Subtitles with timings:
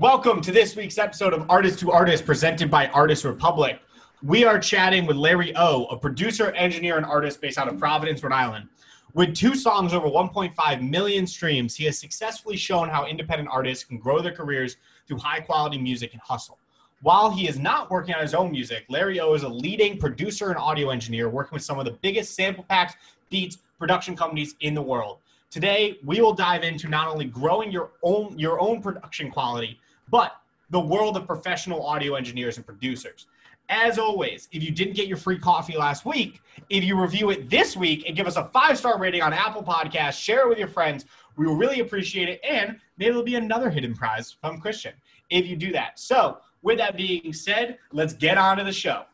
[0.00, 3.82] Welcome to this week's episode of Artist to Artist presented by Artist Republic.
[4.22, 8.22] We are chatting with Larry O, a producer, engineer, and artist based out of Providence,
[8.22, 8.66] Rhode Island.
[9.12, 13.98] With two songs over 1.5 million streams, he has successfully shown how independent artists can
[13.98, 16.56] grow their careers through high quality music and hustle.
[17.02, 20.48] While he is not working on his own music, Larry O is a leading producer
[20.48, 22.94] and audio engineer working with some of the biggest sample packs,
[23.28, 25.18] beats, production companies in the world.
[25.50, 29.78] Today, we will dive into not only growing your own your own production quality,
[30.10, 30.36] but
[30.70, 33.26] the world of professional audio engineers and producers.
[33.68, 37.48] As always, if you didn't get your free coffee last week, if you review it
[37.48, 40.58] this week and give us a five star rating on Apple Podcasts, share it with
[40.58, 41.04] your friends,
[41.36, 42.40] we will really appreciate it.
[42.48, 44.92] And maybe there'll be another hidden prize from Christian
[45.30, 45.98] if you do that.
[46.00, 49.04] So, with that being said, let's get on to the show.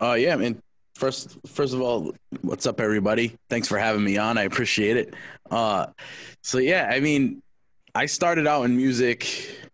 [0.00, 0.60] Uh, yeah, man.
[0.94, 2.12] First, first of all,
[2.42, 3.36] what's up, everybody?
[3.48, 4.36] Thanks for having me on.
[4.36, 5.14] I appreciate it.
[5.50, 5.86] Uh,
[6.42, 7.42] so yeah, I mean,
[7.94, 9.69] I started out in music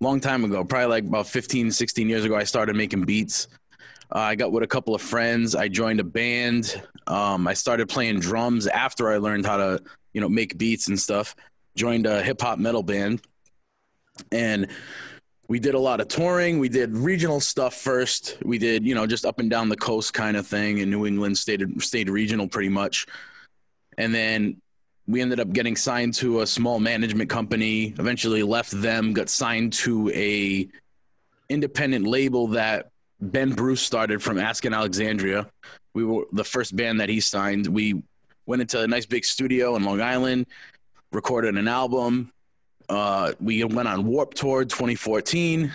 [0.00, 2.36] long time ago, probably like about 15, 16 years ago.
[2.36, 3.48] I started making beats.
[4.14, 5.54] Uh, I got with a couple of friends.
[5.54, 6.80] I joined a band.
[7.06, 10.98] Um, I started playing drums after I learned how to, you know, make beats and
[10.98, 11.34] stuff.
[11.76, 13.20] Joined a hip hop metal band,
[14.32, 14.68] and
[15.48, 16.58] we did a lot of touring.
[16.58, 18.38] We did regional stuff first.
[18.42, 21.06] We did, you know, just up and down the coast kind of thing in New
[21.06, 23.06] England, stayed stayed regional pretty much.
[23.98, 24.60] And then
[25.06, 27.94] we ended up getting signed to a small management company.
[27.98, 30.68] Eventually left them, got signed to a
[31.48, 32.90] independent label that
[33.20, 35.48] Ben Bruce started from Asking Alexandria.
[35.94, 37.66] We were the first band that he signed.
[37.66, 38.02] We
[38.46, 40.46] went into a nice big studio in Long Island,
[41.12, 42.32] recorded an album,
[42.88, 45.72] uh, we went on Warped Tour 2014,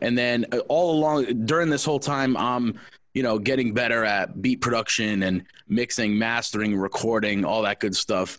[0.00, 2.78] and then uh, all along during this whole time, I'm
[3.14, 8.38] you know getting better at beat production and mixing, mastering, recording, all that good stuff.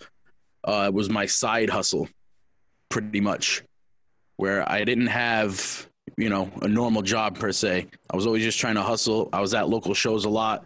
[0.64, 2.10] Uh, was my side hustle,
[2.90, 3.64] pretty much,
[4.38, 5.88] where I didn't have
[6.18, 7.88] you know a normal job per se.
[8.10, 9.30] I was always just trying to hustle.
[9.34, 10.66] I was at local shows a lot,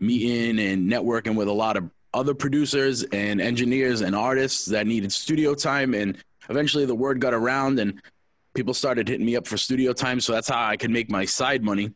[0.00, 5.12] meeting and networking with a lot of other producers and engineers and artists that needed
[5.12, 6.16] studio time and
[6.48, 8.00] eventually the word got around and
[8.54, 10.18] people started hitting me up for studio time.
[10.18, 11.92] So that's how I could make my side money.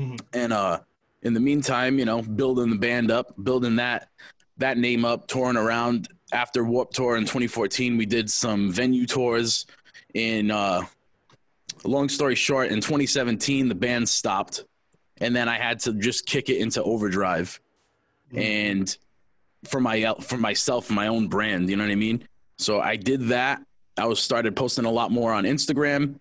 [0.00, 0.16] Mm-hmm.
[0.32, 0.80] And uh,
[1.22, 4.08] in the meantime, you know, building the band up, building that
[4.58, 6.08] that name up, touring around.
[6.32, 9.66] After Warped Tour in 2014, we did some venue tours.
[10.14, 10.82] In uh,
[11.84, 14.64] long story short, in 2017, the band stopped,
[15.18, 17.60] and then I had to just kick it into overdrive,
[18.28, 18.38] mm-hmm.
[18.38, 18.96] and
[19.64, 21.68] for my for myself, my own brand.
[21.68, 22.26] You know what I mean?
[22.58, 23.62] So I did that,
[23.96, 26.18] I was started posting a lot more on Instagram.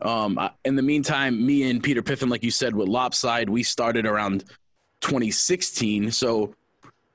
[0.00, 4.06] Um, in the meantime, me and Peter Piffin, like you said, with Lopside, we started
[4.06, 4.44] around
[5.00, 6.10] 2016.
[6.12, 6.54] So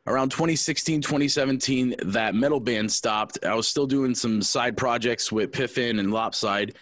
[0.07, 3.43] around 2016, 2017, that metal band stopped.
[3.45, 6.75] I was still doing some side projects with Piffin and Lopside.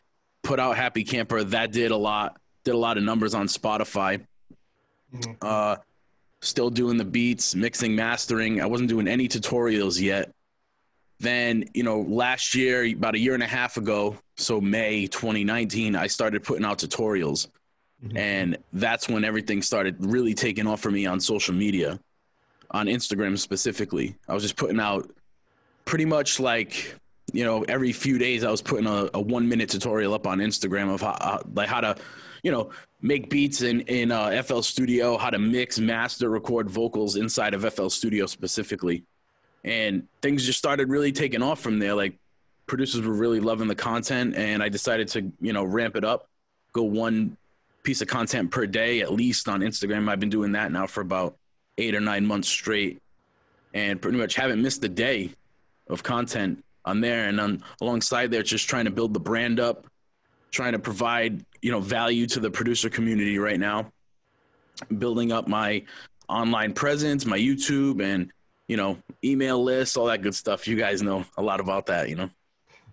[0.44, 1.44] Put out Happy Camper.
[1.44, 2.40] That did a lot.
[2.64, 4.26] Did a lot of numbers on Spotify.
[5.14, 5.32] Mm-hmm.
[5.42, 5.78] Uh,
[6.42, 8.62] still doing the beats, mixing, mastering.
[8.62, 10.32] I wasn't doing any tutorials yet.
[11.20, 15.96] Then, you know, last year, about a year and a half ago, so May 2019,
[15.96, 17.48] I started putting out tutorials.
[18.04, 18.18] Mm-hmm.
[18.18, 22.00] And that's when everything started really taking off for me on social media,
[22.72, 24.16] on Instagram specifically.
[24.28, 25.12] I was just putting out
[25.84, 26.96] pretty much like,
[27.34, 30.40] you know, every few days I was putting a, a one minute tutorial up on
[30.40, 31.98] Instagram of how, uh, like how to,
[32.42, 32.70] you know,
[33.02, 37.74] make beats in in uh, FL Studio, how to mix, master, record vocals inside of
[37.74, 39.04] FL Studio specifically
[39.64, 41.94] and things just started really taking off from there.
[41.94, 42.18] Like
[42.70, 46.30] producers were really loving the content, and I decided to you know ramp it up,
[46.72, 47.36] go one
[47.84, 50.10] piece of content per day at least on Instagram.
[50.10, 51.36] I've been doing that now for about
[51.78, 53.02] eight or nine months straight,
[53.74, 55.32] and pretty much haven't missed a day
[55.90, 57.28] of content on there.
[57.28, 59.88] And on alongside there, just trying to build the brand up,
[60.52, 63.92] trying to provide you know value to the producer community right now,
[64.98, 65.84] building up my
[66.30, 68.32] online presence, my YouTube, and
[68.70, 70.68] you know, email lists, all that good stuff.
[70.68, 72.30] You guys know a lot about that, you know.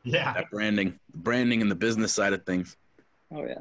[0.07, 0.33] Yeah.
[0.33, 2.77] That branding, branding and the business side of things.
[3.33, 3.61] Oh yeah.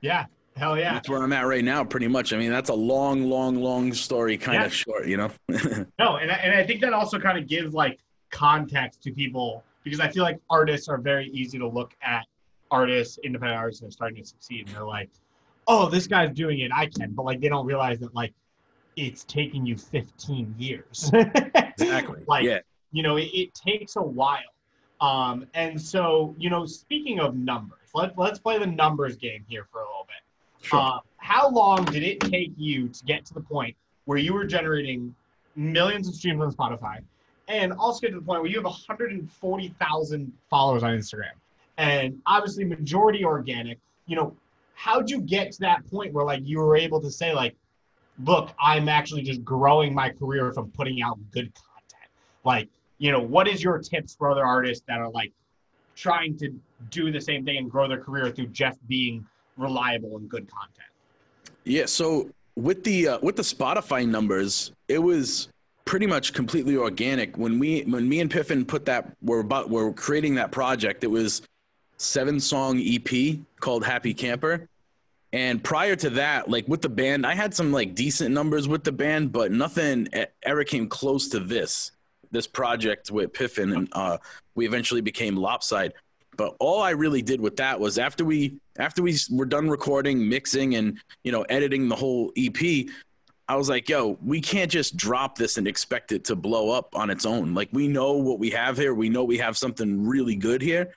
[0.00, 0.26] Yeah.
[0.56, 0.94] Hell yeah.
[0.94, 2.32] That's where I'm at right now, pretty much.
[2.32, 4.66] I mean, that's a long, long, long story, kind yeah.
[4.66, 5.30] of short, you know.
[5.98, 8.00] no, and I, and I think that also kind of gives like
[8.30, 12.26] context to people because I feel like artists are very easy to look at
[12.70, 15.08] artists, independent artists, and starting to succeed, and they're like,
[15.66, 18.34] "Oh, this guy's doing it, I can," but like they don't realize that like
[18.96, 21.10] it's taking you 15 years.
[21.14, 22.20] exactly.
[22.26, 22.58] like, yeah.
[22.92, 24.38] you know, it, it, takes a while.
[25.02, 29.66] Um, and so, you know, speaking of numbers, let, let's play the numbers game here
[29.70, 30.66] for a little bit.
[30.66, 30.78] Sure.
[30.78, 34.44] Uh, how long did it take you to get to the point where you were
[34.44, 35.12] generating
[35.56, 37.00] millions of streams on Spotify
[37.48, 41.32] and also get to the point where you have 140,000 followers on Instagram,
[41.76, 43.78] and obviously majority organic.
[44.06, 44.36] You know,
[44.74, 47.56] how'd you get to that point where like you were able to say like,
[48.24, 52.10] look, I'm actually just growing my career from putting out good content.
[52.44, 52.68] Like,
[53.02, 55.32] you know, what is your tips for other artists that are like
[55.96, 56.54] trying to
[56.88, 59.26] do the same thing and grow their career through just being
[59.56, 60.88] reliable and good content?
[61.64, 65.48] Yeah, so with the uh, with the Spotify numbers, it was
[65.84, 67.36] pretty much completely organic.
[67.36, 71.10] When we when me and Piffin put that were about were creating that project, it
[71.10, 71.42] was
[71.96, 74.68] seven song EP called Happy Camper.
[75.32, 78.84] And prior to that, like with the band, I had some like decent numbers with
[78.84, 80.06] the band, but nothing
[80.44, 81.90] ever came close to this
[82.32, 84.18] this project with Piffin, and uh,
[84.54, 85.92] we eventually became Lopside.
[86.36, 90.28] But all I really did with that was after we after we were done recording,
[90.28, 92.86] mixing, and you know editing the whole EP,
[93.48, 96.96] I was like, yo, we can't just drop this and expect it to blow up
[96.96, 97.54] on its own.
[97.54, 100.94] Like we know what we have here, we know we have something really good here,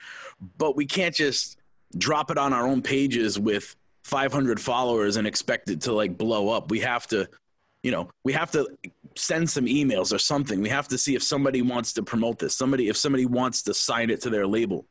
[0.56, 1.58] but we can't just
[1.98, 6.48] drop it on our own pages with 500 followers and expect it to like blow
[6.48, 6.70] up.
[6.70, 7.28] We have to,
[7.82, 8.68] you know, we have to
[9.16, 10.60] send some emails or something.
[10.60, 12.54] We have to see if somebody wants to promote this.
[12.54, 14.86] Somebody if somebody wants to sign it to their label.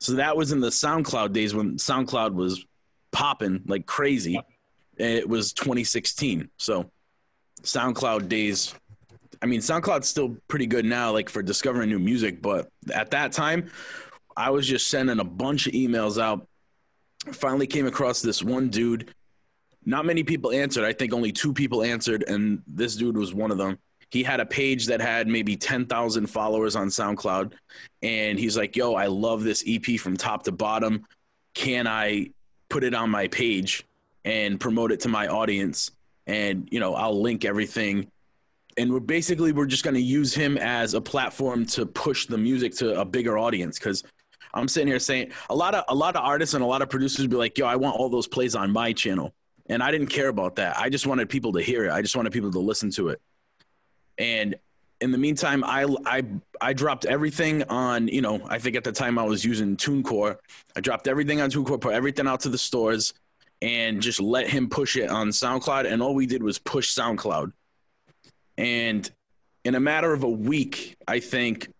[0.00, 2.64] So that was in the SoundCloud days when SoundCloud was
[3.12, 4.40] popping like crazy.
[4.96, 6.48] It was 2016.
[6.58, 6.90] So
[7.62, 8.74] SoundCloud days.
[9.42, 12.42] I mean, SoundCloud's still pretty good now, like for discovering new music.
[12.42, 13.70] But at that time,
[14.36, 16.46] I was just sending a bunch of emails out.
[17.32, 19.12] Finally came across this one dude.
[19.84, 20.84] Not many people answered.
[20.84, 23.78] I think only two people answered, and this dude was one of them
[24.10, 27.52] he had a page that had maybe 10,000 followers on SoundCloud.
[28.02, 31.06] And he's like, yo, I love this EP from top to bottom.
[31.54, 32.30] Can I
[32.68, 33.86] put it on my page
[34.24, 35.92] and promote it to my audience?
[36.26, 38.10] And, you know, I'll link everything.
[38.76, 42.38] And we're basically, we're just going to use him as a platform to push the
[42.38, 43.78] music to a bigger audience.
[43.78, 44.02] Cause
[44.52, 46.88] I'm sitting here saying a lot of, a lot of artists and a lot of
[46.88, 49.32] producers be like, yo, I want all those plays on my channel.
[49.70, 50.76] And I didn't care about that.
[50.76, 51.92] I just wanted people to hear it.
[51.92, 53.20] I just wanted people to listen to it.
[54.18, 54.56] And
[55.00, 56.24] in the meantime, I, I,
[56.60, 60.36] I dropped everything on, you know, I think at the time I was using TuneCore.
[60.76, 63.14] I dropped everything on TuneCore, put everything out to the stores,
[63.62, 65.90] and just let him push it on SoundCloud.
[65.90, 67.52] And all we did was push SoundCloud.
[68.58, 69.08] And
[69.64, 71.72] in a matter of a week, I think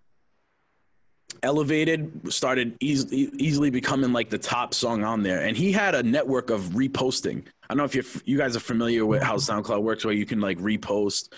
[1.43, 5.43] Elevated started easily, easily becoming like the top song on there.
[5.43, 7.45] And he had a network of reposting.
[7.71, 10.27] I don't know if you you guys are familiar with how SoundCloud works, where you
[10.27, 11.29] can like repost.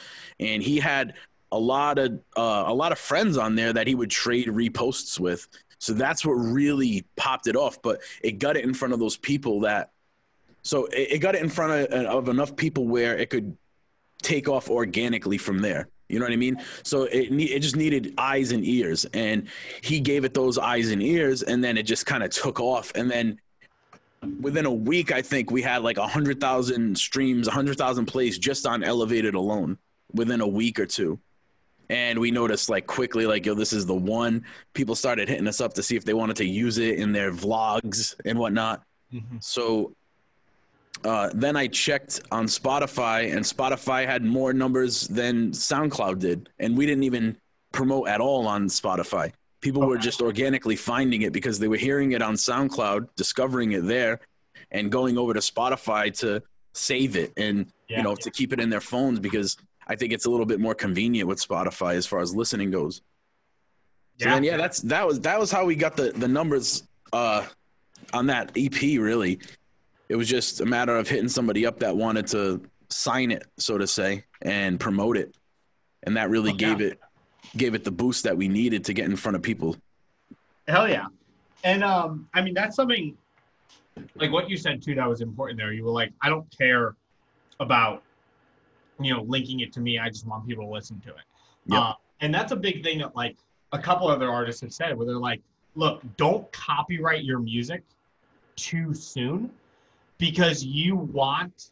[0.41, 1.13] And he had
[1.53, 5.21] a lot of uh, a lot of friends on there that he would trade reposts
[5.21, 5.47] with.
[5.79, 7.83] So that's what really popped it off.
[7.83, 9.91] But it got it in front of those people that.
[10.63, 13.55] So it, it got it in front of, of enough people where it could
[14.23, 15.89] take off organically from there.
[16.09, 16.57] You know what I mean?
[16.83, 19.49] So it it just needed eyes and ears, and
[19.83, 22.91] he gave it those eyes and ears, and then it just kind of took off.
[22.95, 23.39] And then
[24.41, 28.07] within a week, I think we had like a hundred thousand streams, a hundred thousand
[28.07, 29.79] plays just on Elevated alone
[30.13, 31.19] within a week or two.
[31.89, 34.45] And we noticed like quickly, like, yo, this is the one.
[34.73, 37.33] People started hitting us up to see if they wanted to use it in their
[37.33, 38.83] vlogs and whatnot.
[39.13, 39.37] Mm-hmm.
[39.41, 39.95] So
[41.05, 46.77] uh, then I checked on Spotify, and Spotify had more numbers than SoundCloud did, and
[46.77, 47.37] we didn't even
[47.73, 49.33] promote at all on Spotify.
[49.63, 53.87] People were just organically finding it because they were hearing it on SoundCloud, discovering it
[53.87, 54.21] there,
[54.71, 56.43] and going over to Spotify to
[56.75, 58.17] save it and yeah, you know yeah.
[58.23, 61.29] to keep it in their phones because I think it's a little bit more convenient
[61.29, 63.03] with Spotify as far as listening goes.
[64.19, 64.35] So yeah.
[64.35, 67.47] then yeah, that's that was that was how we got the the numbers uh
[68.13, 69.39] on that EP really
[70.09, 73.79] it was just a matter of hitting somebody up that wanted to sign it, so
[73.79, 75.35] to say, and promote it,
[76.03, 77.01] and that really gave it
[77.57, 79.77] gave it the boost that we needed to get in front of people.
[80.69, 81.07] Hell yeah,
[81.65, 83.17] and um, I mean that's something
[84.15, 85.73] like what you said too that was important there.
[85.73, 86.97] You were like, I don't care
[87.61, 88.03] about
[89.01, 89.99] you know linking it to me.
[89.99, 91.25] I just want people to listen to it.
[91.67, 91.81] Yep.
[91.81, 93.37] Uh, and that's a big thing that like
[93.73, 95.41] a couple other artists have said where they're like,
[95.75, 97.83] look, don't copyright your music
[98.57, 99.51] too soon
[100.19, 101.71] because you want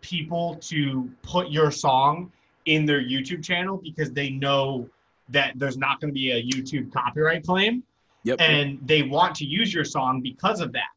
[0.00, 2.32] people to put your song
[2.68, 4.88] in their YouTube channel because they know
[5.30, 7.82] that there's not going to be a YouTube copyright claim.
[8.24, 8.40] Yep.
[8.40, 10.90] And they want to use your song because of that.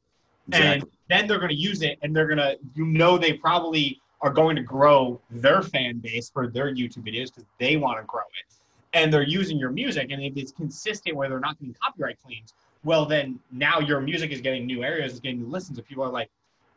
[0.50, 0.82] Exactly.
[0.82, 4.02] And then they're going to use it and they're going to, you know, they probably
[4.22, 8.06] are going to grow their fan base for their YouTube videos because they want to
[8.06, 8.54] grow it.
[8.94, 10.12] And they're using your music.
[10.12, 14.32] And if it's consistent where they're not getting copyright claims, well, then now your music
[14.32, 15.78] is getting new areas, is getting new listens.
[15.78, 16.30] And people are like,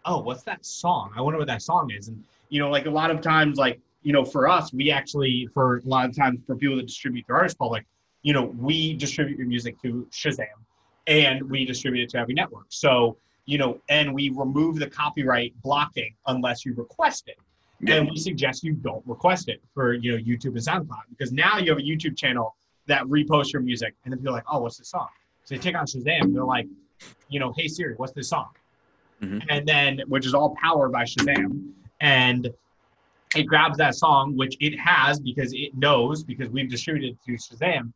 [0.04, 1.12] oh, what's that song?
[1.16, 2.08] I wonder what that song is.
[2.08, 5.48] And you know, like a lot of times, like you know, for us, we actually,
[5.52, 7.84] for a lot of times, for people that distribute through Artist Republic,
[8.22, 10.46] you know, we distribute your music to Shazam,
[11.06, 12.66] and we distribute it to every network.
[12.68, 17.38] So, you know, and we remove the copyright blocking unless you request it.
[17.80, 17.96] Yeah.
[17.96, 21.58] And we suggest you don't request it for you know YouTube and SoundCloud because now
[21.58, 22.54] you have a YouTube channel
[22.86, 25.08] that reposts your music, and then people are like, oh, what's this song?
[25.44, 26.66] So they take on Shazam, they're like,
[27.28, 28.50] you know, hey Siri, what's this song?
[29.22, 29.42] Mhm.
[29.48, 32.52] And then, which is all powered by Shazam, and
[33.36, 37.36] it grabs that song, which it has because it knows because we've distributed it through
[37.38, 37.92] Shazam,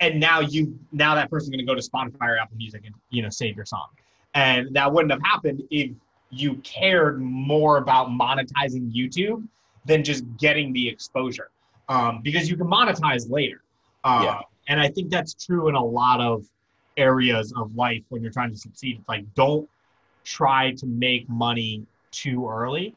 [0.00, 3.22] and now you now that person's gonna go to Spotify or Apple Music and you
[3.22, 3.88] know save your song,
[4.34, 5.90] and that wouldn't have happened if
[6.30, 9.46] you cared more about monetizing YouTube
[9.84, 11.50] than just getting the exposure,
[11.88, 13.62] um, because you can monetize later.
[14.04, 14.40] Uh, Yeah.
[14.68, 16.46] And I think that's true in a lot of
[16.96, 18.98] areas of life when you're trying to succeed.
[19.00, 19.68] It's like don't
[20.22, 22.94] try to make money too early.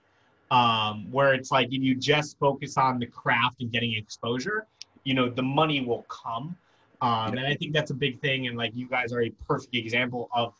[0.54, 4.68] Um, where it's like if you just focus on the craft and getting exposure,
[5.04, 6.56] you know, the money will come.
[7.02, 8.46] Um, and I think that's a big thing.
[8.48, 10.54] And like you guys are a perfect example of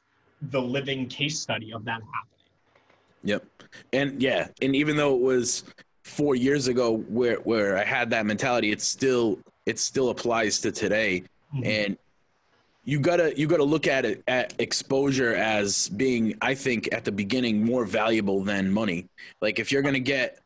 [0.50, 2.50] the living case study of that happening.
[3.24, 3.46] Yep.
[3.94, 5.64] And yeah, and even though it was
[6.04, 10.72] four years ago where where I had that mentality, it still it still applies to
[10.72, 11.24] today.
[11.56, 11.66] Mhm.
[11.66, 11.98] And
[12.86, 17.12] you gotta you gotta look at it at exposure as being, I think, at the
[17.12, 19.08] beginning more valuable than money.
[19.42, 20.40] Like if you're gonna get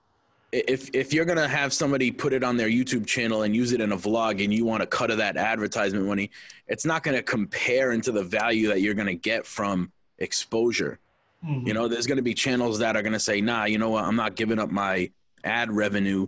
[0.52, 3.82] if if you're gonna have somebody put it on their YouTube channel and use it
[3.82, 6.30] in a vlog and you want a cut of that advertisement money,
[6.68, 11.00] it's not gonna compare into the value that you're gonna get from exposure.
[11.46, 11.68] Mhm.
[11.68, 13.92] You know, there's going to be channels that are going to say, nah, you know
[13.92, 14.04] what?
[14.04, 15.12] I'm not giving up my
[15.44, 16.28] ad revenue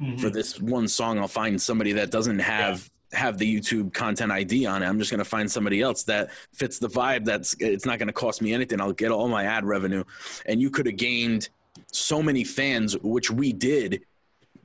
[0.00, 0.18] Mhm.
[0.18, 1.18] for this one song.
[1.18, 4.86] I'll find somebody that doesn't have have the YouTube content ID on it.
[4.86, 7.24] I'm just going to find somebody else that fits the vibe.
[7.24, 8.80] That's it's not going to cost me anything.
[8.80, 10.04] I'll get all my ad revenue.
[10.46, 11.48] And you could have gained
[11.90, 14.02] so many fans, which we did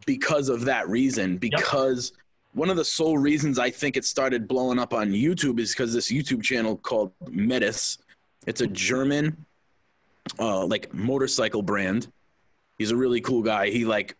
[0.05, 1.38] because of that reason.
[1.38, 2.13] Because
[2.53, 5.93] one of the sole reasons I think it started blowing up on YouTube is because
[5.93, 7.97] this YouTube channel called Metis.
[8.45, 9.45] It's a German
[10.39, 12.12] uh, like motorcycle brand.
[12.77, 13.69] He's a really cool guy.
[13.69, 14.15] He like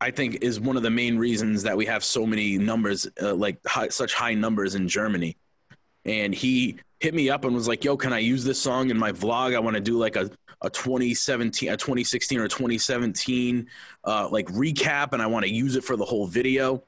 [0.00, 3.34] I think is one of the main reasons that we have so many numbers, uh,
[3.34, 5.36] like high, such high numbers in Germany.
[6.04, 8.98] And he hit me up and was like, "Yo, can I use this song in
[8.98, 9.54] my vlog?
[9.54, 10.30] I want to do like a
[10.62, 13.68] a 2017, a 2016 or 2017
[14.04, 16.82] uh, like recap, and I want to use it for the whole video."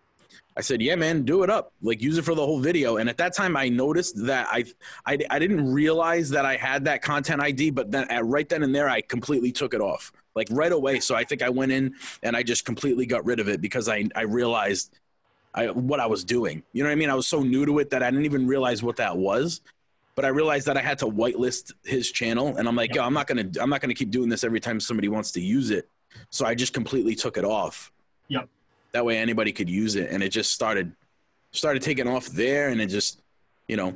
[0.57, 1.73] I said, "Yeah, man, do it up.
[1.81, 4.65] Like use it for the whole video." And at that time, I noticed that I
[5.07, 8.63] I, I didn't realize that I had that content ID, but then at right then
[8.63, 11.01] and there, I completely took it off, like right away.
[11.01, 13.89] So I think I went in and I just completely got rid of it because
[13.89, 14.99] I I realized
[15.55, 16.63] I what I was doing.
[16.73, 17.11] You know what I mean?
[17.11, 19.61] I was so new to it that I didn't even realize what that was.
[20.17, 23.15] But I realized that I had to whitelist his channel, and I'm like, yo, I'm
[23.15, 25.89] not gonna I'm not gonna keep doing this every time somebody wants to use it.
[26.31, 27.93] So I just completely took it off.
[28.29, 28.49] Yep.
[28.93, 30.93] That way anybody could use it, and it just started
[31.53, 33.21] started taking off there, and it just
[33.69, 33.95] you know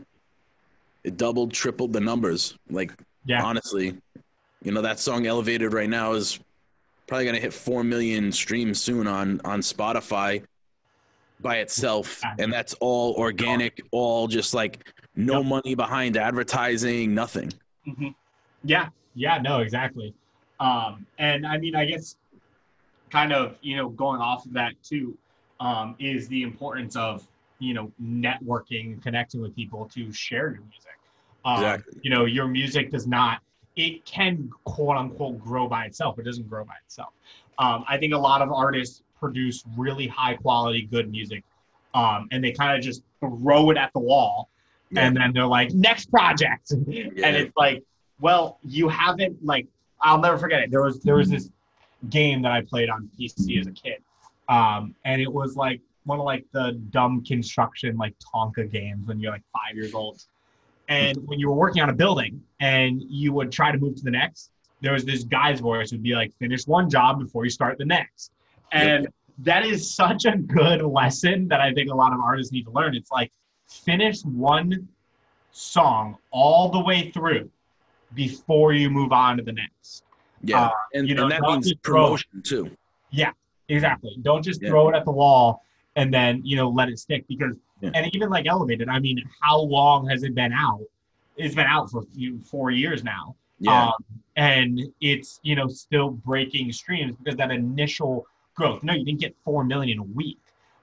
[1.02, 2.56] it doubled, tripled the numbers.
[2.70, 2.92] Like
[3.24, 3.42] Yeah.
[3.44, 3.96] honestly,
[4.62, 6.38] you know that song "Elevated" right now is
[7.06, 10.44] probably gonna hit four million streams soon on on Spotify
[11.40, 15.46] by itself, and that's all organic, all just like no Yep.
[15.46, 17.52] money behind advertising, nothing.
[17.84, 18.08] hmm
[18.62, 20.14] Yeah, yeah, no, exactly.
[20.60, 22.16] Um, and I mean, I guess
[23.11, 25.16] kind of, you know, going off of that too,
[25.61, 27.26] um, is the importance of,
[27.58, 30.99] you know, networking, connecting with people to share your music.
[31.44, 32.00] Um, Exactly.
[32.02, 33.40] You know, your music does not,
[33.76, 36.18] it can quote unquote grow by itself.
[36.18, 37.12] It doesn't grow by itself.
[37.58, 41.44] Um, I think a lot of artists produce really high quality, good music,
[41.94, 44.49] um, and they kind of just throw it at the wall
[44.96, 47.82] and then they're like next project and it's like
[48.20, 49.66] well you haven't like
[50.00, 51.50] i'll never forget it there was there was this
[52.11, 53.99] game that i played on pc as a kid.
[54.49, 59.20] Um and it was like one of like the dumb construction like tonka games when
[59.20, 60.23] you're like five years old.
[60.88, 64.02] And when you were working on a building and you would try to move to
[64.02, 64.50] the next
[64.84, 67.87] there was this guy's voice would be like finish one job before you start the
[67.87, 68.32] next.
[68.70, 69.08] And
[69.38, 72.70] that is such a good lesson that i think a lot of artists need to
[72.70, 72.94] learn.
[72.94, 73.32] It's like
[73.66, 74.87] finish one
[75.52, 77.50] song all the way through
[78.14, 80.03] before you move on to the next.
[80.46, 82.70] Yeah, uh, and, you know, and that means just throw- promotion too.
[83.10, 83.32] Yeah,
[83.68, 84.16] exactly.
[84.22, 84.70] Don't just Yeah.
[84.70, 85.62] throw it at the wall
[85.96, 87.90] and then, you know, let it stick because Yeah.
[87.94, 90.80] and even like elevated, I mean, how long has it been out?
[91.36, 93.36] It's been out for a few, four years now.
[93.60, 93.92] Yeah, Um,
[94.36, 98.82] and it's, you know, still breaking streams because that initial growth.
[98.82, 100.38] No, you didn't get 4 million in a week.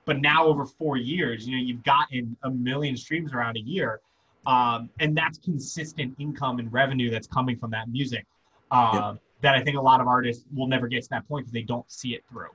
[0.06, 4.02] But now over four years, you know, you've gotten a million streams around a year.
[4.48, 8.26] Um, and that's consistent income and revenue that's coming from that music.
[8.72, 11.54] Um, That I think a lot of artists will never get to that point because
[11.54, 12.50] they don't see it through.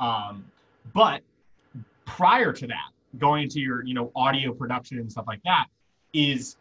[0.00, 0.44] Um,
[0.92, 1.22] but
[2.04, 5.66] prior to that, going into your you know audio production and stuff like that,
[6.12, 6.56] is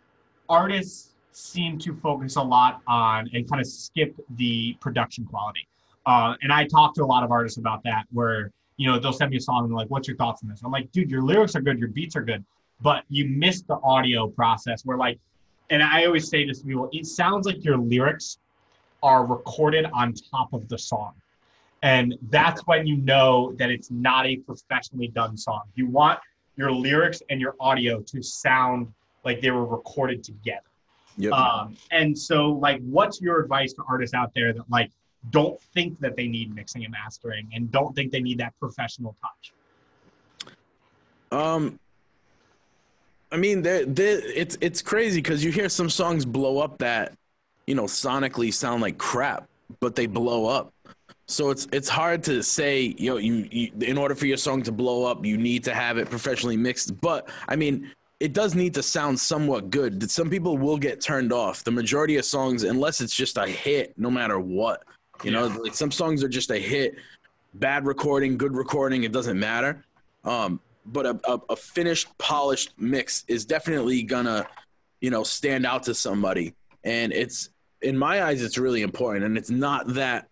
[0.49, 5.67] artists seem to focus a lot on and kind of skip the production quality.
[6.05, 9.13] Uh, and I talk to a lot of artists about that, where you know they'll
[9.13, 11.09] send me a song and they're like, "What's your thoughts on this?" I'm like, "Dude,
[11.09, 12.43] your lyrics are good, your beats are good,
[12.81, 15.19] but you missed the audio process." Where like,
[15.69, 18.39] and I always say this to people, it sounds like your lyrics
[19.05, 21.13] are recorded on top of the song.
[21.83, 25.61] And that's when you know that it's not a professionally done song.
[25.75, 26.19] You want
[26.55, 28.91] your lyrics and your audio to sound
[29.23, 30.61] like they were recorded together.
[31.17, 31.33] Yep.
[31.33, 34.91] Um, and so, like, what's your advice to artists out there that like
[35.29, 39.15] don't think that they need mixing and mastering and don't think they need that professional
[39.21, 39.53] touch?
[41.31, 41.79] Um,
[43.31, 47.13] I mean, they're, they're, it's it's crazy because you hear some songs blow up that,
[47.67, 49.47] you know, sonically sound like crap,
[49.79, 50.73] but they blow up.
[51.27, 54.61] So it's it's hard to say, you know, you, you in order for your song
[54.63, 56.99] to blow up, you need to have it professionally mixed.
[57.01, 60.09] But I mean, it does need to sound somewhat good.
[60.09, 61.63] Some people will get turned off.
[61.63, 64.83] The majority of songs, unless it's just a hit, no matter what,
[65.23, 66.95] you know, like some songs are just a hit.
[67.55, 69.83] Bad recording, good recording, it doesn't matter.
[70.23, 74.47] Um, but a, a, a finished, polished mix is definitely gonna,
[75.01, 76.53] you know, stand out to somebody.
[76.83, 77.49] And it's
[77.81, 80.27] in my eyes, it's really important, and it's not that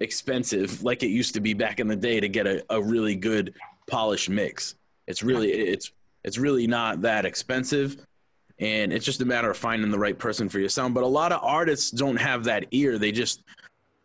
[0.00, 3.14] expensive like it used to be back in the day to get a, a really
[3.14, 3.54] good
[3.86, 4.74] polished mix.
[5.06, 5.92] It's really it's
[6.24, 8.04] it's really not that expensive
[8.58, 10.94] and it's just a matter of finding the right person for your sound.
[10.94, 12.98] But a lot of artists don't have that ear.
[12.98, 13.42] They just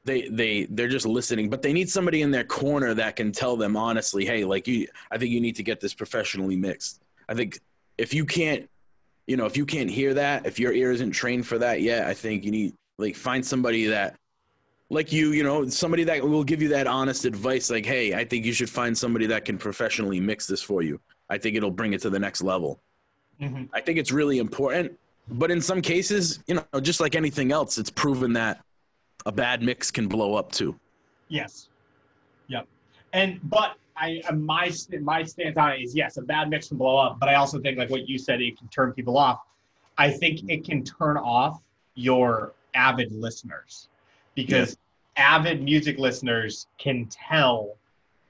[0.05, 3.55] they they they're just listening, but they need somebody in their corner that can tell
[3.57, 7.01] them honestly, hey, like you I think you need to get this professionally mixed.
[7.27, 7.59] I think
[7.97, 8.69] if you can't
[9.29, 12.07] you know, if you can't hear that, if your ear isn't trained for that yet,
[12.07, 14.15] I think you need like find somebody that
[14.89, 18.25] like you, you know, somebody that will give you that honest advice like, "Hey, I
[18.25, 21.69] think you should find somebody that can professionally mix this for you." I think it'll
[21.69, 22.81] bring it to the next level.
[23.39, 23.65] Mm-hmm.
[23.71, 24.97] I think it's really important,
[25.29, 28.61] but in some cases, you know, just like anything else, it's proven that
[29.27, 30.75] a bad mix can blow up too.
[31.27, 31.69] Yes.
[32.47, 32.65] Yep.
[33.13, 36.77] And but I uh, my my stance on it is yes, a bad mix can
[36.77, 39.41] blow up, but I also think like what you said, it can turn people off.
[39.97, 41.61] I think it can turn off
[41.95, 43.89] your avid listeners
[44.35, 44.77] because
[45.17, 45.35] yeah.
[45.35, 47.75] avid music listeners can tell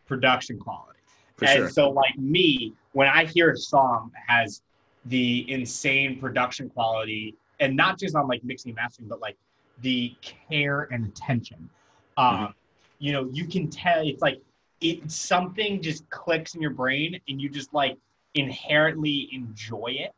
[0.08, 0.99] production quality.
[1.38, 1.69] For and sure.
[1.69, 4.62] so like me, when I hear a song that has
[5.05, 9.38] the insane production quality, and not just on like mixing and mastering, but like
[9.82, 11.69] the care and attention.
[12.17, 12.51] Um, Mm-hmm.
[13.01, 14.41] You know, you can tell it's like
[14.82, 17.98] it something just clicks in your brain, and you just like
[18.36, 20.12] inherently enjoy it.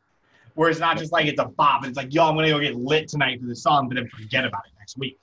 [0.54, 2.76] Where it's not just like it's a bop, it's like, yo, I'm gonna go get
[2.76, 5.18] lit tonight for the song, but then forget about it next week.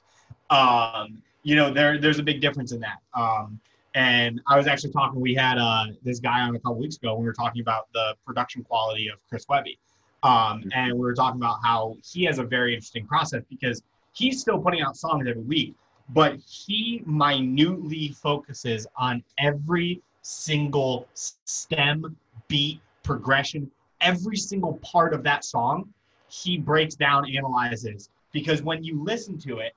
[0.50, 2.98] Um, you know, there there's a big difference in that.
[3.14, 3.60] Um,
[3.96, 5.20] and I was actually talking.
[5.20, 7.14] We had uh, this guy on a couple weeks ago.
[7.14, 9.80] when We were talking about the production quality of Chris Webby,
[10.24, 13.82] um, and we were talking about how he has a very interesting process because
[14.14, 15.76] he's still putting out songs every week,
[16.10, 22.16] but he minutely focuses on every single stem,
[22.48, 23.70] beat, progression,
[24.02, 25.88] every single part of that song.
[26.28, 29.74] He breaks down, analyzes because when you listen to it,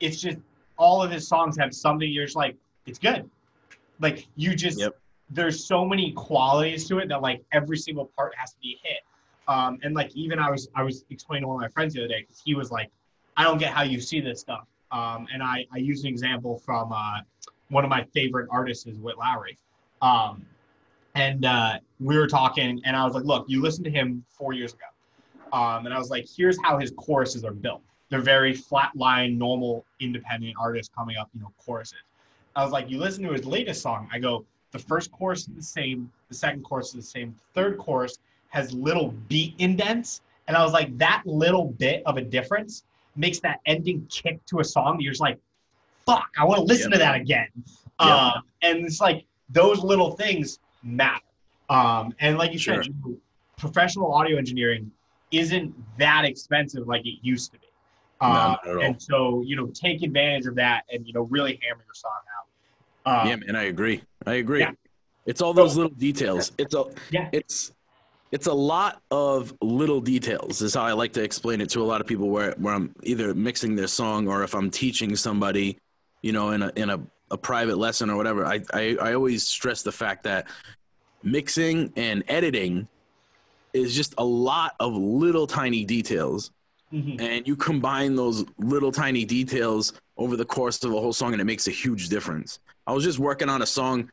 [0.00, 0.38] it's just
[0.78, 3.28] all of his songs have something you're just like, it's good.
[4.00, 4.96] Like you just Yep.
[5.30, 8.98] there's so many qualities to it that like every single part has to be hit.
[9.48, 12.00] Um, and like even I was I was explaining to one of my friends the
[12.00, 12.90] other day because he was like,
[13.36, 14.66] I don't get how you see this stuff.
[14.90, 17.20] Um, and I I an example from uh,
[17.68, 19.58] one of my favorite artists is Witt Lowry.
[20.02, 20.44] Um,
[21.14, 24.52] and uh, we were talking, and I was like, look, you listened to him four
[24.52, 24.84] years ago.
[25.52, 27.80] Um, and I was like, here's how his choruses are built.
[28.10, 31.98] They're very flat line, normal, independent artists coming up, you know, choruses.
[32.54, 34.08] I was like, you listen to his latest song.
[34.12, 37.60] I go, the first chorus is the same, the second chorus is the same, the
[37.60, 38.18] third chorus
[38.48, 40.20] has little beat indents.
[40.48, 42.84] And I was like, that little bit of a difference
[43.16, 45.00] makes that ending kick to a song.
[45.00, 45.38] You're just like,
[46.04, 46.98] fuck, I want to listen Yep.
[47.00, 47.48] to that again.
[47.56, 47.64] Yep.
[47.98, 51.20] Uh, and it's like those little things matter.
[51.68, 52.82] Um, and like you Sure.
[52.82, 53.20] said, you-
[53.56, 54.90] professional audio engineering
[55.30, 57.66] isn't that expensive like it used to be.
[58.20, 58.80] Uh, all.
[58.82, 62.12] and so, you know, take advantage of that and, you know, really hammer your song
[62.38, 63.24] out.
[63.24, 64.02] Uh, yeah, man, I agree.
[64.26, 64.60] I agree.
[64.60, 64.72] yeah.
[65.26, 66.52] It's all those little details.
[66.58, 67.28] It's a Yeah.
[67.32, 67.72] it's
[68.36, 71.88] it's a lot of little details is how I like to explain it to a
[71.92, 75.78] lot of people where where I'm either mixing their song or if I'm teaching somebody,
[76.20, 78.44] you know, in a in a, a private lesson or whatever.
[78.44, 80.48] I, I I always stress the fact that
[81.22, 82.86] mixing and editing
[83.72, 86.50] is just a lot of little tiny details
[86.92, 87.20] Mhm.
[87.20, 91.40] and you combine those little tiny details over the course of a whole song and
[91.40, 94.08] it makes a huge difference i was just working on a song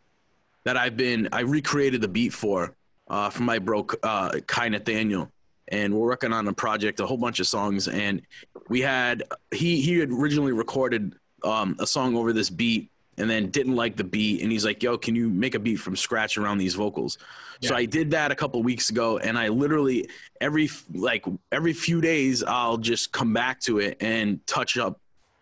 [0.66, 2.74] that I've been I recreated the beat for
[3.14, 5.32] uh, for my bro uh, Kai Nathaniel,
[5.68, 8.24] and we're working on a project, a whole bunch of songs, and
[8.70, 13.52] we had he he had originally recorded um, a song over this beat and then
[13.52, 14.42] didn't like the beat.
[14.42, 17.20] And he's like yo can you make a beat from scratch around these vocals?
[17.62, 17.70] Yeah.
[17.70, 19.20] so i did that a couple weeks ago.
[19.20, 20.10] And i literally
[20.42, 25.00] every like every few days i'll just come back to it and touch up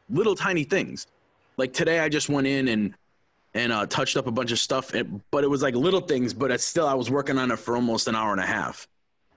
[0.09, 1.07] little tiny things.
[1.55, 2.93] Like today i just went in and
[3.53, 4.91] and uh, touched up a bunch of stuff
[5.31, 7.75] but it was like little things but it's still i was working on it for
[7.75, 8.87] almost an hour and a half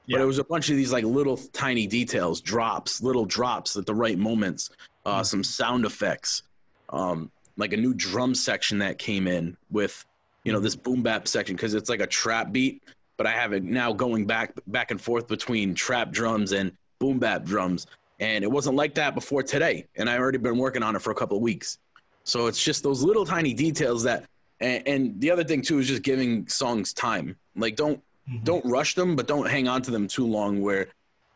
[0.07, 0.17] yeah.
[0.17, 3.87] but it was a bunch of these like little tiny details drops little drops at
[3.87, 4.71] the right moments
[5.07, 5.23] uh, mm-hmm.
[5.25, 6.43] some sound effects
[6.91, 10.05] um, like a new drum section that came in with
[10.45, 12.83] you know this boom bap section because it's like a trap beat
[13.17, 17.19] but i have it now going back back and forth between trap drums and boom
[17.19, 17.87] bap drums
[18.21, 21.11] and it wasn't like that before today and i already been working on it for
[21.11, 21.79] a couple of weeks
[22.25, 24.25] so it's just those little tiny details that
[24.61, 28.43] and, and the other thing too is just giving songs time like don't mm-hmm.
[28.45, 30.89] don't rush them but don't hang on to them too long where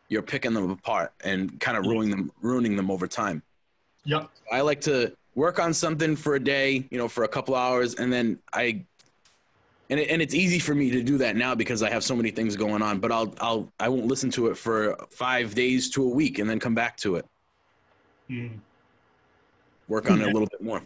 [0.09, 3.41] you're picking them apart and kind of ruining them ruining them over time
[4.03, 7.55] yep i like to work on something for a day, you know, for a couple
[7.55, 8.83] hours, and then I
[9.89, 12.15] and it, and it's easy for me to do that now because I have so
[12.15, 12.99] many things going on.
[12.99, 16.49] But I'll I'll I won't listen to it for five days to a week and
[16.49, 17.25] then come back to it.
[18.29, 18.59] Mm.
[19.89, 20.81] Work on it a little bit more.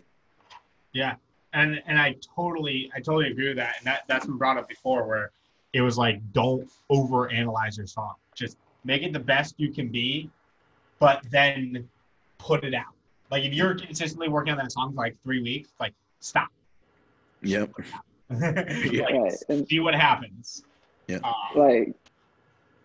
[0.94, 1.16] Yeah,
[1.54, 3.76] and and I totally I totally agree with that.
[3.78, 5.32] And that that's been brought up before where
[5.74, 8.14] it was like don't over analyze your song.
[8.34, 10.30] Just make it the best you can be,
[11.00, 11.88] but then
[12.38, 12.94] put it out.
[13.30, 16.50] Like if you're consistently working on that song for like three weeks, like stop.
[17.42, 17.72] Yep.
[18.30, 19.34] like, right.
[19.50, 20.64] And see what happens.
[21.08, 21.20] Yeah.
[21.24, 21.94] Um, like,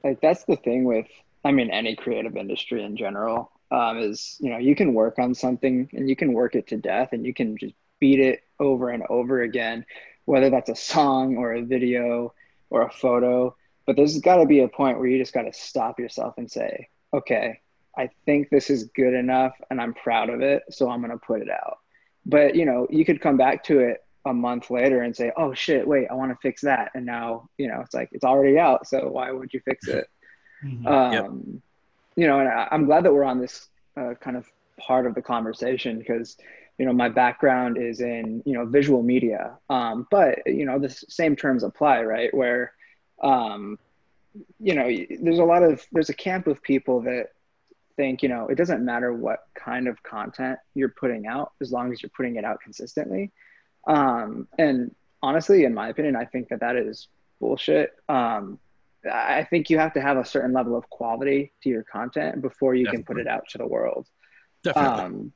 [0.02, 1.06] like that's the thing with,
[1.44, 5.34] I mean, any creative industry in general, um, is you know you can work on
[5.34, 8.90] something and you can work it to death and you can just beat it over
[8.90, 9.84] and over again,
[10.24, 12.32] whether that's a song or a video
[12.70, 13.54] or a photo.
[13.86, 16.50] But there's got to be a point where you just got to stop yourself and
[16.50, 17.60] say, okay,
[17.96, 21.18] I think this is good enough and I'm proud of it, so I'm going to
[21.18, 21.78] put it out.
[22.26, 25.54] But, you know, you could come back to it a month later and say, "Oh
[25.54, 28.58] shit, wait, I want to fix that." And now, you know, it's like it's already
[28.58, 30.06] out, so why would you fix it?
[30.64, 30.86] Mm-hmm.
[30.86, 31.62] Um, yep.
[32.18, 34.46] You know, and I, am glad that we're on this uh, kind of
[34.78, 36.36] part of the conversation because
[36.78, 40.88] you know my background is in you know visual media um, but you know the
[40.88, 42.72] same terms apply right where
[43.22, 43.78] um,
[44.60, 44.88] you know
[45.20, 47.30] there's a lot of there's a camp of people that
[47.98, 51.92] think, you know, it doesn't matter what kind of content you're putting out as long
[51.92, 53.32] as you're putting it out consistently.
[53.86, 57.08] Um, and honestly, in my opinion, I think that that is
[57.40, 57.90] bullshit.
[58.08, 58.58] Um,
[59.10, 62.74] I think you have to have a certain level of quality to your content before
[62.74, 63.04] you Definitely.
[63.04, 64.06] can put it out to the world.
[64.64, 65.04] Definitely.
[65.04, 65.32] Um,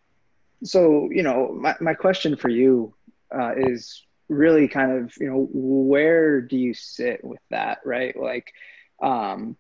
[0.65, 2.95] so, you know, my, my question for you
[3.35, 8.17] uh, is really kind of, you know, where do you sit with that, right?
[8.17, 8.53] Like,
[9.03, 9.57] um,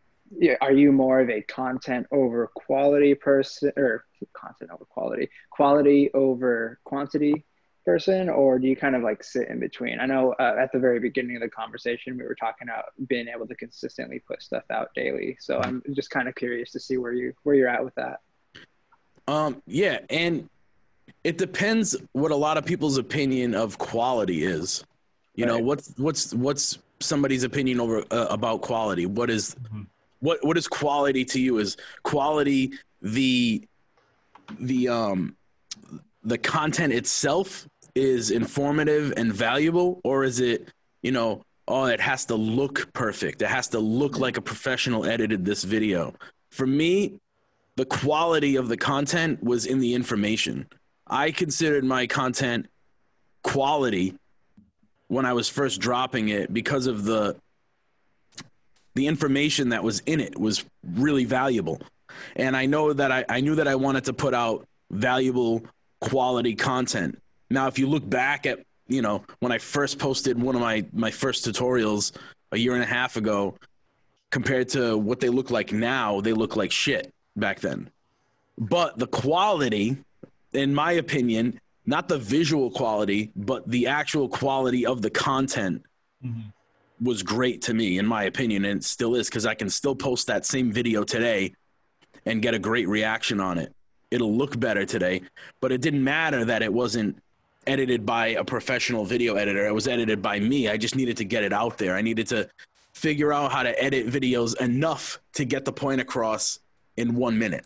[0.61, 6.79] are you more of a content over quality person or content over quality quality over
[6.85, 7.45] quantity
[7.85, 10.01] person or do you kind of like sit in between?
[10.01, 13.29] I know uh, at the very beginning of the conversation we were talking about being
[13.29, 15.37] able to consistently put stuff out daily.
[15.40, 18.21] So i'm just kind of curious to see where you where you're at with that.
[19.27, 20.49] Um yeah and
[21.25, 24.85] it depends what a lot of people's opinion of quality is.
[25.35, 25.55] You right.
[25.55, 29.07] know what's what's what's somebody's opinion over uh, about quality?
[29.07, 29.83] What is, mm-hmm.
[30.21, 31.59] what what is quality to you?
[31.59, 33.66] Is quality the
[34.61, 35.37] the um
[36.25, 40.68] the content itself is informative and valuable, or is it
[41.02, 45.05] you know oh it has to look perfect, it has to look like a professional
[45.05, 46.14] edited this video?
[46.50, 47.20] For me,
[47.76, 50.66] the quality of the content was in the information.
[51.07, 52.66] I considered my content
[53.42, 54.14] quality
[55.09, 57.37] when I was first dropping it because of the
[58.94, 61.81] the information that was in it was really valuable.
[62.37, 65.62] And I know that I, I knew that I wanted to put out valuable
[66.00, 67.18] quality content.
[67.53, 70.85] Now, if you look back at, you know, when I first posted one of my,
[70.93, 72.12] my first tutorials
[72.51, 73.57] a year and a half ago,
[74.31, 77.91] compared to what they look like now, they look like shit back then.
[78.59, 79.97] But the quality,
[80.53, 85.85] in my opinion, not the visual quality, but the actual quality of the content
[86.25, 86.49] mm-hmm
[87.03, 89.95] was great to me, in my opinion, and it still is because I can still
[89.95, 91.53] post that same video today
[92.25, 93.75] and get a great reaction on it.
[94.11, 95.23] It'll look better today,
[95.61, 97.21] but it didn't matter that it wasn't
[97.66, 99.66] edited by a professional video editor.
[99.66, 100.68] It was edited by me.
[100.68, 101.94] I just needed to get it out there.
[101.96, 102.48] I needed to
[102.92, 106.61] figure out how to edit videos enough to get the point across
[106.96, 107.64] in one minute.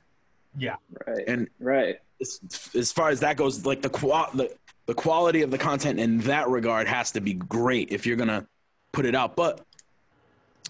[0.57, 0.77] Yeah.
[1.07, 1.25] Right.
[1.27, 1.97] And right.
[2.21, 2.41] as,
[2.75, 4.55] as far as that goes, like the qual the,
[4.87, 8.47] the quality of the content in that regard has to be great if you're gonna
[8.93, 9.37] put it out.
[9.37, 9.61] But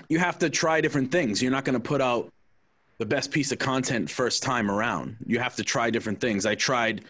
[0.09, 1.43] you have to try different things.
[1.43, 2.33] You're not gonna put out
[2.99, 5.17] the best piece of content first time around.
[5.27, 6.47] You have to try different things.
[6.47, 7.05] I tried.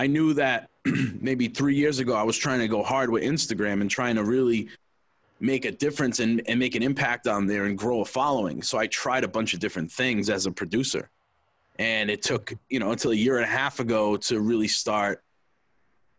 [0.00, 0.70] I knew that
[1.20, 4.24] maybe three years ago I was trying to go hard with Instagram and trying to
[4.24, 4.68] really
[5.40, 8.62] make a difference and, and make an impact on there and grow a following.
[8.62, 11.10] So I tried a bunch of different things as a producer.
[11.78, 15.22] And it took, you know, until a year and a half ago to really start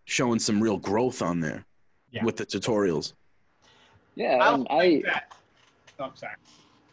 [0.06, 1.65] showing some real growth on there
[2.12, 2.24] Yeah.
[2.24, 3.13] with the tutorials.
[4.13, 5.34] Yeah, I and don't I think that.
[6.00, 6.36] Oh, I'm sorry.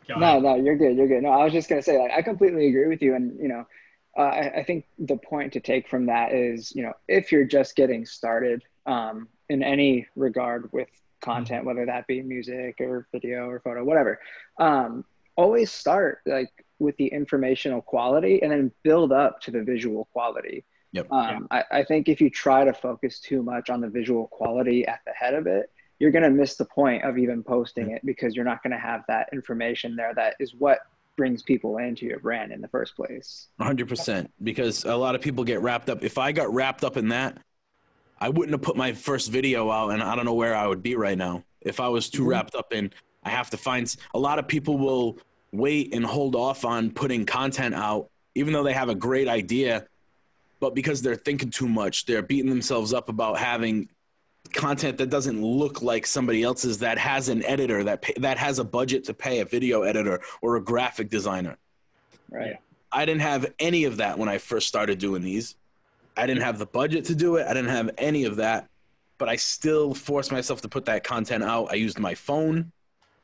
[0.08, 0.42] Go no, ahead.
[0.42, 1.22] no, you're good, you're good.
[1.22, 3.66] No, I was just gonna say, like, I completely agree with you, and you know,
[4.18, 7.44] uh, I, I think the point to take from that is, you know, if you're
[7.44, 10.88] just getting started um, in any regard with
[11.20, 14.18] content, whether that be music or video or photo, whatever,
[14.58, 15.04] um,
[15.36, 16.50] always start like
[16.80, 20.64] with the informational quality and then build up to the visual quality.
[20.92, 21.12] Yep.
[21.12, 24.86] Um, I, I think if you try to focus too much on the visual quality
[24.86, 28.04] at the head of it, you're going to miss the point of even posting it
[28.04, 30.80] because you're not going to have that information there that is what
[31.18, 33.48] brings people into your brand in the first place.
[33.60, 36.02] 100% because a lot of people get wrapped up.
[36.02, 37.36] If I got wrapped up in that,
[38.18, 40.82] I wouldn't have put my first video out and I don't know where I would
[40.82, 41.44] be right now.
[41.60, 42.28] If I was too Mhm.
[42.28, 42.90] wrapped up in
[43.24, 45.18] I have to find a lot of people will
[45.52, 49.86] wait and hold off on putting content out even though they have a great idea
[50.60, 53.88] but because they're thinking too much, they're beating themselves up about having
[54.52, 58.58] content that doesn't look like somebody else's that has an editor that pay, that has
[58.58, 61.56] a budget to pay a video editor or a graphic designer.
[62.30, 62.56] Right.
[62.92, 65.56] I didn't have any of that when I first started doing these.
[66.16, 67.46] I didn't have the budget to do it.
[67.46, 68.68] I didn't have any of that,
[69.18, 71.68] but I still forced myself to put that content out.
[71.70, 72.72] I used my phone.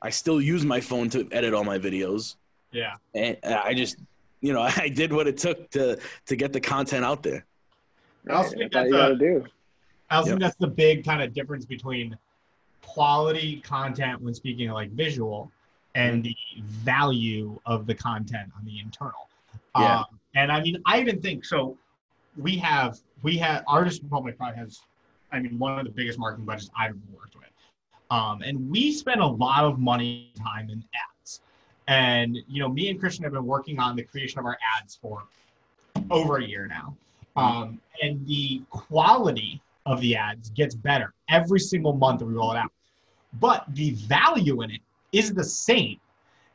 [0.02, 2.36] I still use my phone to edit all my videos,
[2.72, 2.96] Yeah.
[3.14, 3.96] and I just,
[4.42, 7.46] you know, I did what it took to to get the content out there.
[8.28, 8.58] I also Right.
[8.58, 9.53] think That's all that's
[10.14, 10.34] I also Yep.
[10.34, 12.16] think that's the big kind of difference between
[12.82, 15.50] quality content when speaking of like visual
[15.96, 19.28] and the value of the content on the internal.
[19.76, 20.00] Yeah.
[20.00, 21.76] Um, and I mean, I even think so.
[22.36, 24.82] We have we have Artist Republic probably has,
[25.32, 27.48] I mean, one of the biggest marketing budgets I've ever worked with.
[28.12, 31.40] Um, and we spend a lot of money, time in ads.
[31.88, 34.94] And you know, me and Christian have been working on the creation of our ads
[34.94, 35.24] for
[36.08, 36.96] over a year now.
[37.36, 42.52] Um, and the quality of the ads gets better every single month that we roll
[42.52, 42.72] it out.
[43.40, 44.80] But the value in it
[45.12, 46.00] is the same.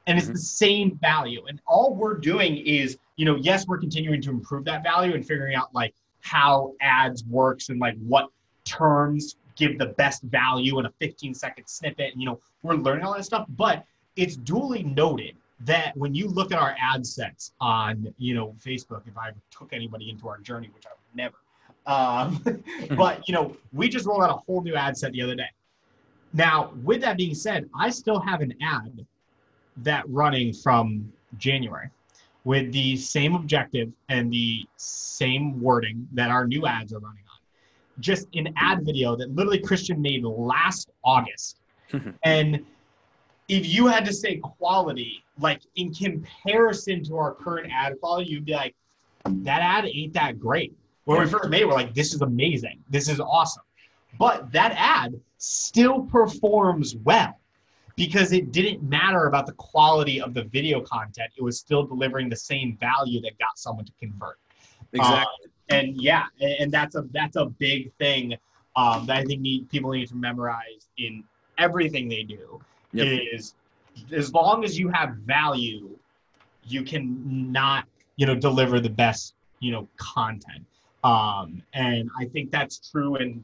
[0.08, 0.34] And it's Mhm.
[0.34, 1.46] the same value.
[1.48, 5.26] And all we're doing is, you know, yes, we're continuing to improve that value and
[5.26, 8.30] figuring out like how ads works and like what
[8.65, 12.13] terms give the best value in a 15 second snippet.
[12.13, 16.28] And, you know, we're learning all that stuff, but it's duly noted that when you
[16.28, 20.39] look at our ad sets on, you know, Facebook, if I took anybody into our
[20.39, 21.36] journey, which I would never,
[21.89, 22.43] um,
[22.95, 25.49] but you know, we just rolled out a whole new ad set the other day.
[26.34, 29.06] Now, with that being said, I still have an ad
[29.78, 31.89] that running from January
[32.43, 37.39] with the same objective and the same wording that our new ads are running on.
[37.99, 41.58] Just an ad video that literally Christian made last August.
[42.23, 42.63] and
[43.47, 48.45] if you had to say quality, like in comparison to our current ad quality, you'd
[48.45, 48.75] be like,
[49.25, 50.75] that ad ain't that great.
[51.06, 52.84] When we first made it, we're like, this is amazing.
[52.90, 53.64] This is awesome.
[54.18, 57.40] But that ad still performs well
[57.96, 61.32] because it didn't matter about the quality of the video content.
[61.38, 64.40] It was still delivering the same value that got someone to convert.
[64.94, 65.52] Exactly.
[65.70, 68.36] And yeah, and and that's a that's a big thing
[68.76, 71.24] um, that I think need, people need to memorize in
[71.58, 72.60] everything they do.
[72.94, 73.20] Yep.
[73.34, 73.54] Is
[74.12, 75.90] as long as you have value,
[76.64, 77.86] you can not
[78.16, 80.66] you know deliver the best you know content.
[81.04, 83.44] Um, and I think that's true in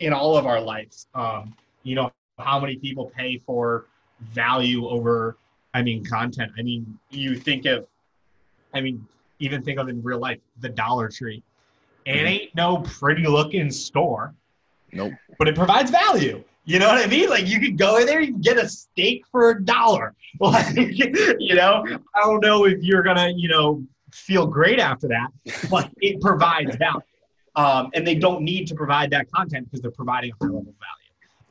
[0.00, 1.06] in all of our lives.
[1.14, 3.86] Um, you know how many people pay for
[4.20, 5.36] value over
[5.74, 6.52] I mean content.
[6.58, 7.86] I mean you think of
[8.74, 9.06] I mean
[9.38, 11.42] even think of in real life the Dollar Tree.
[12.04, 12.26] It Mhm.
[12.26, 14.34] ain't no pretty looking store,
[14.92, 15.12] Nope.
[15.38, 16.42] but it provides value.
[16.64, 17.28] You know what I mean?
[17.28, 20.14] Like you could go in there, you can get a steak for a dollar.
[20.40, 25.28] Like, you know, I don't know if you're gonna, you know, feel great after that,
[25.70, 27.00] but it provides value.
[27.54, 30.62] Um, and they don't need to provide that content because they're providing a high level
[30.62, 31.02] value.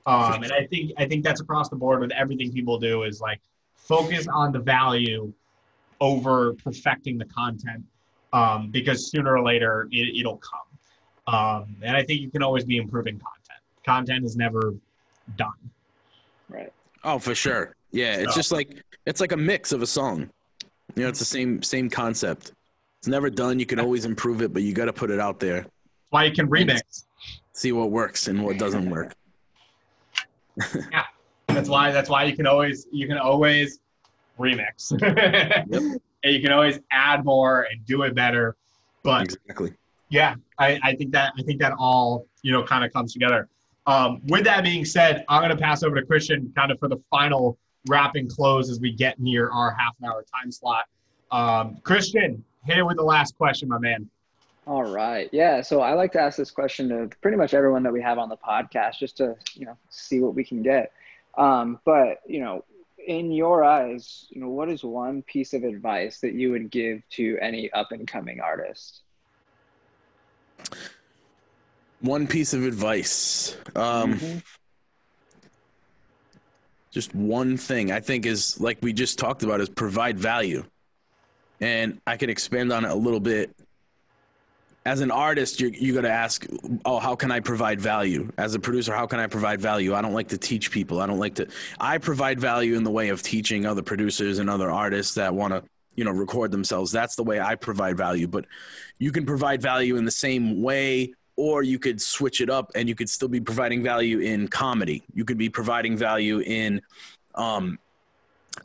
[0.08, 3.22] Um, and I think I think that's across the board with everything people do is
[3.22, 3.40] like
[3.76, 5.32] focus on the value
[6.00, 7.84] over perfecting the content
[8.34, 10.60] um, because sooner or later it, it'll come.
[11.34, 13.60] Um, and I think you can always be improving content.
[13.86, 14.74] Content is never
[15.38, 15.52] done.
[16.50, 16.74] Right.
[17.04, 17.76] Oh, for sure.
[17.92, 20.30] Yeah, it's So- just like it's like a mix of a song.
[20.96, 22.54] You know, it's the same same concept.
[23.00, 23.60] It's never done.
[23.60, 25.66] You can always improve it, but you got to put it out there.
[26.10, 27.06] Why you can remix.
[27.54, 29.16] See what works and what doesn't work.
[30.92, 31.06] yeah,
[31.48, 31.92] that's why.
[31.92, 33.80] That's why you can always you can always
[34.40, 34.92] remix.
[35.72, 35.82] yep.
[36.24, 38.56] And you can always add more and do it better.
[39.04, 39.74] But exactly.
[40.10, 43.48] Yeah, I, I think that I think that all you know kind of comes together.
[43.88, 46.88] Um, with that being said, I'm going to pass over to Christian kind of for
[46.88, 50.86] the final wrapping close as we get near our half an hour time slot.
[51.32, 54.10] Um, Christian, hit it with the last question, my man.
[54.68, 55.30] All right.
[55.32, 55.62] Yeah.
[55.62, 58.30] So I like to ask this question to pretty much everyone that we have on
[58.30, 60.92] the podcast just to, you know, see what we can get.
[61.38, 62.64] Um, but, you know,
[63.08, 67.02] in your eyes, you know, what is one piece of advice that you would give
[67.12, 69.02] to any up and coming artist?
[72.02, 73.58] One piece of advice.
[73.76, 74.38] Um, mm-hmm.
[76.92, 80.64] Just one thing I think is like we just talked about is provide value.
[81.62, 83.56] And I could expand on it a little bit.
[84.84, 86.46] As an artist, you're, you got to ask,
[86.86, 88.32] oh, how can I provide value?
[88.38, 89.94] As a producer, how can I provide value?
[89.94, 91.00] I don't like to teach people.
[91.00, 91.48] I don't like to.
[91.80, 95.54] I provide value in the way of teaching other producers and other artists that want
[95.54, 95.64] to
[95.96, 98.46] you know record themselves that's the way i provide value but
[98.98, 102.88] you can provide value in the same way or you could switch it up and
[102.88, 105.04] you could still be providing value in comedy.
[105.14, 106.82] You could be providing value in
[107.36, 107.80] um,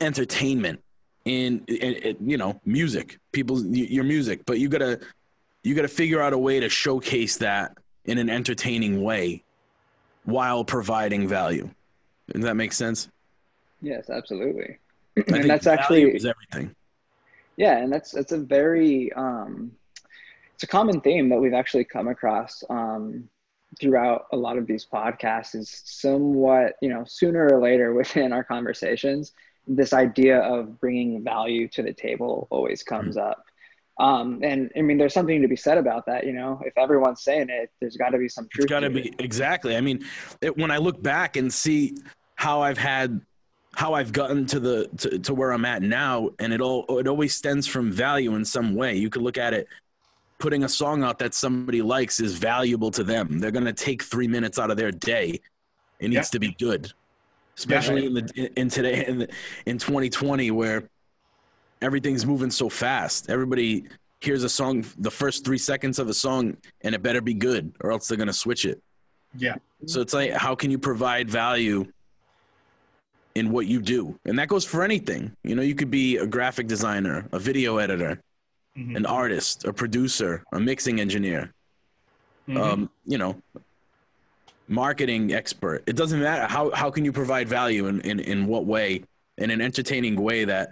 [0.01, 0.81] entertainment
[1.25, 4.45] in, in, in, you know music people your music.
[4.45, 4.99] But you gotta
[5.63, 9.43] you gotta figure out a way to showcase that in an entertaining way
[10.23, 11.69] while providing value.
[12.31, 13.09] Does that make sense?
[13.81, 14.77] Yes absolutely.
[15.27, 16.75] And that's actually is everything.
[17.57, 19.71] Yeah, and that's that's a very um,
[20.57, 23.29] it's a common theme that we've actually come across um,
[23.79, 25.53] throughout a lot of these podcasts.
[25.53, 29.33] Is somewhat you know sooner or later within our conversations,
[29.67, 33.29] this idea of bringing value to the table always comes mm-hmm.
[33.29, 33.43] up.
[33.99, 36.25] Um, and I mean, there's something to be said about that.
[36.25, 38.67] You know, if everyone's saying it, there's got to be some truth.
[38.67, 39.75] Got to be exactly.
[39.75, 40.03] I mean,
[40.41, 41.97] it, when I look back and see
[42.33, 43.21] how I've had
[43.75, 47.07] how I've gotten to the to, to where I'm at now, and it all it
[47.07, 48.95] always stems from value in some way.
[48.95, 49.67] You could look at it.
[50.39, 53.39] Putting a song out that somebody likes is valuable to them.
[53.39, 55.41] They're gonna take three minutes out of their day.
[55.99, 56.21] It needs yeah.
[56.23, 56.93] to be good,
[57.57, 58.07] especially yeah.
[58.07, 59.29] in the in today in the,
[59.65, 60.89] in 2020 where
[61.81, 63.29] everything's moving so fast.
[63.29, 63.85] Everybody
[64.21, 67.73] hears a song, the first three seconds of a song, and it better be good,
[67.81, 68.81] or else they're gonna switch it.
[69.35, 69.55] Yeah.
[69.85, 71.91] So it's like, how can you provide value
[73.37, 74.19] in what you do.
[74.25, 75.31] And that goes for anything.
[75.43, 78.19] You know, you could be a graphic designer, a video editor,
[78.77, 78.95] mm-hmm.
[78.95, 81.53] an artist, a producer, a mixing engineer,
[82.47, 82.57] mm-hmm.
[82.57, 83.41] um, you know,
[84.67, 85.83] marketing expert.
[85.87, 86.45] It doesn't matter.
[86.45, 89.03] How, how can you provide value in, in, in what way,
[89.37, 90.71] in an entertaining way that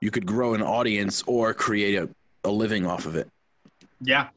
[0.00, 2.08] you could grow an audience or create a,
[2.44, 3.28] a living off of it?
[4.00, 4.28] Yeah.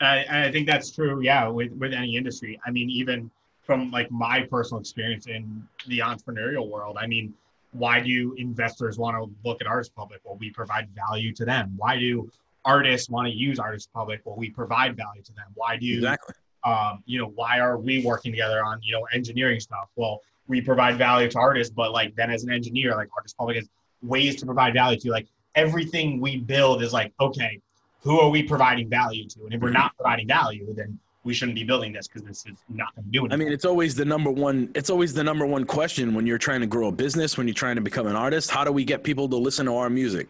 [0.00, 1.22] I, I think that's true.
[1.22, 1.48] Yeah.
[1.48, 2.60] With, with any industry.
[2.66, 3.30] I mean, even
[3.62, 6.96] from like my personal experience in the entrepreneurial world.
[7.00, 7.34] I mean,
[7.78, 10.20] why do investors want to look at Artist Republic?
[10.24, 11.74] Well, we provide value to them.
[11.76, 12.30] Why do
[12.64, 14.20] artists want to use Artist Republic?
[14.24, 15.46] Well, we provide value to them.
[15.54, 16.34] Why do exactly?
[16.64, 19.88] Um, you know, why are we working together on you know engineering stuff?
[19.96, 23.56] Well, we provide value to artists, but like then as an engineer, like Artist Republic
[23.56, 23.68] has
[24.02, 25.10] ways to provide value to.
[25.10, 27.60] Like everything we build is like, okay,
[28.00, 29.44] who are we providing value to?
[29.44, 32.56] And if we're not providing value, then we shouldn't be building this because this is
[32.68, 33.32] not going to do anything.
[33.32, 34.70] I mean, it's always the number one.
[34.74, 37.54] It's always the number one question when you're trying to grow a business, when you're
[37.54, 38.50] trying to become an artist.
[38.50, 40.28] How do we get people to listen to our music?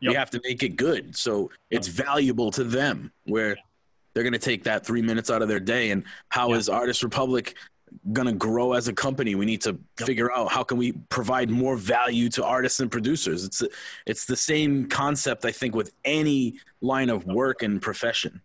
[0.00, 0.10] Yep.
[0.10, 2.06] We have to make it good, so it's yep.
[2.06, 3.12] valuable to them.
[3.24, 3.56] Where
[4.14, 6.58] they're going to take that three minutes out of their day, and how yep.
[6.58, 7.54] is Artist Republic
[8.12, 9.34] going to grow as a company?
[9.34, 13.44] We need to figure out how can we provide more value to artists and producers.
[13.44, 13.62] It's
[14.06, 18.40] it's the same concept, I think, with any line of work and profession.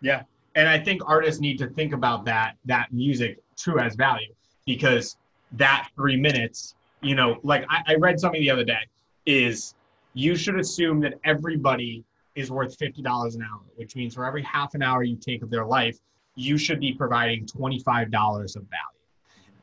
[0.00, 4.32] Yeah, and I think artists need to think about that that music true as value
[4.66, 5.16] because
[5.52, 8.80] that three minutes, you know, like I, I read something the other day,
[9.26, 9.74] is
[10.14, 14.42] you should assume that everybody is worth fifty dollars an hour, which means for every
[14.42, 15.98] half an hour you take of their life,
[16.34, 18.80] you should be providing twenty five dollars of value.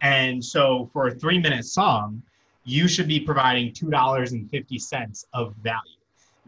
[0.02, 2.22] And so for a three minute song,
[2.64, 6.00] you should be providing two dollars and fifty cents of value.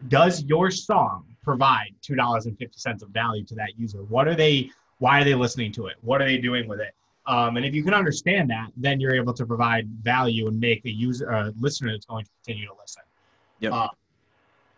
[0.08, 3.98] Does your song provide two dollars and fifty cents of value to that user?
[4.04, 4.70] What are they?
[4.98, 5.96] Why are they listening to it?
[6.02, 6.94] What are they doing with it?
[7.26, 10.84] Um, and if you can understand that, then you're able to provide value and make
[10.84, 13.02] a user, a listener that's going to continue to listen.
[13.60, 13.72] Yep.
[13.72, 13.88] Uh,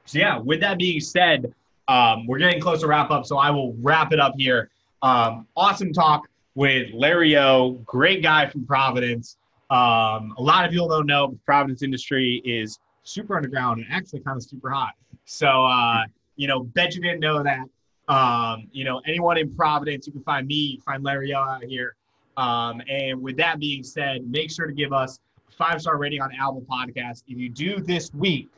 [0.04, 1.52] so yeah, with that being said,
[1.88, 4.70] um, we're getting close to wrap up, so I will wrap it up here.
[5.02, 9.36] Um, awesome talk with Larry O, great guy from Providence.
[9.70, 14.20] Um, a lot of people don't know, but Providence industry is super underground and actually
[14.20, 14.92] kind of super hot.
[15.24, 16.04] So uh,
[16.36, 17.66] You know, bet you didn't know that.
[18.08, 21.96] Um, you know, anyone in Providence, you can find me, find Larry out here.
[22.36, 25.18] Um, and with that being said, make sure to give us
[25.48, 27.24] a five star rating on Apple Podcast.
[27.26, 28.48] If you do this week,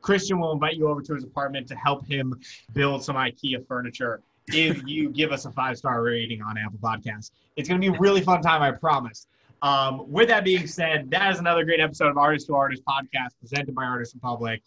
[0.00, 2.38] Christian will invite you over to his apartment to help him
[2.72, 4.20] build some IKEA furniture.
[4.48, 7.94] If you give us a five star rating on Apple Podcasts, it's going to be
[7.94, 9.26] a really fun time, I promise.
[9.60, 13.30] Um, with that being said, that is another great episode of Artist to Artist podcast
[13.40, 14.62] presented by Artist Republic.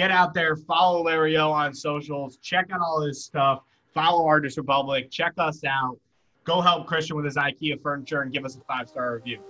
[0.00, 4.56] Get out there, follow Larry O on socials, check out all his stuff, follow Artist
[4.56, 5.98] Republic, check us out.
[6.44, 9.40] Go help Christian with his IKEA furniture and give us a five star review.